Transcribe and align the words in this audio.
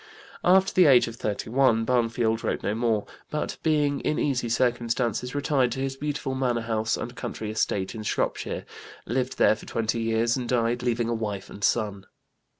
After 0.43 0.73
the 0.73 0.87
age 0.87 1.07
of 1.07 1.17
31 1.17 1.85
Barnfield 1.85 2.43
wrote 2.43 2.63
no 2.63 2.73
more, 2.73 3.05
but, 3.29 3.57
being 3.61 3.99
in 3.99 4.17
easy 4.17 4.49
circumstances, 4.49 5.35
retired 5.35 5.71
to 5.73 5.79
his 5.79 5.95
beautiful 5.95 6.33
manor 6.33 6.61
house 6.61 6.97
and 6.97 7.15
country 7.15 7.51
estate 7.51 7.93
in 7.93 8.01
Shropshire, 8.01 8.65
lived 9.05 9.37
there 9.37 9.55
for 9.55 9.67
twenty 9.67 9.99
years 10.01 10.35
and 10.35 10.49
died 10.49 10.81
leaving 10.81 11.07
a 11.07 11.13
wife 11.13 11.51
and 11.51 11.63
son. 11.63 12.07